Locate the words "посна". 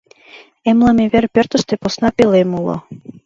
1.81-2.09